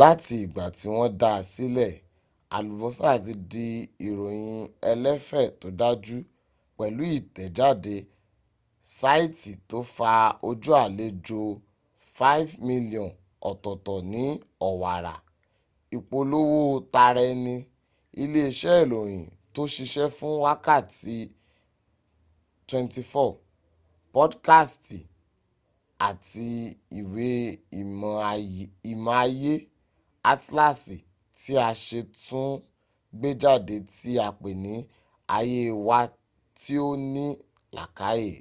[0.00, 1.92] láti ìgbà tí wọ́n dáa sílẹ̀
[2.56, 3.66] alubosa ti di
[4.08, 4.58] ìròyìn
[4.90, 6.16] ẹlẹ́fẹ́ tó dáju
[6.76, 7.94] pẹ̀lú ìtẹ̀jáde
[8.98, 10.10] saiti to fa
[10.48, 11.40] ojú alejò
[12.18, 13.06] 5,000,000
[13.50, 14.22] ọ̀tọ̀tọ̀ ní
[14.68, 15.14] owara
[15.96, 16.58] ipolowo
[16.94, 17.54] tara eni
[18.22, 21.16] ilé iṣẹ́ ìròyìn tò ṣiṣe fún wákàtí
[22.68, 23.30] 24
[24.12, 24.98] podkasti
[26.08, 26.46] àti
[26.98, 27.26] ìwé
[28.92, 29.52] ìmọ̀ ayé-
[30.32, 30.96] atlasi
[31.38, 32.50] ti a ṣẹ̀ tún
[33.18, 34.72] gbéjáde tí apé ni
[35.36, 35.98] aye wa
[36.60, 37.24] tí ò ní
[37.74, 38.34] làakáyè